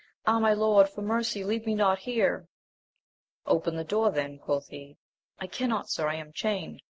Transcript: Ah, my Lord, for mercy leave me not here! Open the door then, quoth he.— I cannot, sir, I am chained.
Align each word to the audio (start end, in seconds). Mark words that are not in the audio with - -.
Ah, 0.25 0.39
my 0.39 0.51
Lord, 0.51 0.89
for 0.89 1.03
mercy 1.03 1.43
leave 1.43 1.67
me 1.67 1.75
not 1.75 1.99
here! 1.99 2.47
Open 3.45 3.75
the 3.75 3.83
door 3.83 4.09
then, 4.09 4.39
quoth 4.39 4.69
he.— 4.69 4.97
I 5.39 5.45
cannot, 5.45 5.91
sir, 5.91 6.07
I 6.07 6.15
am 6.15 6.33
chained. 6.33 6.81